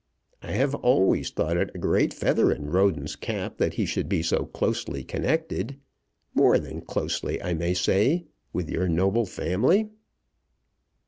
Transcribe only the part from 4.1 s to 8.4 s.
so closely connected, more than closely, I may say,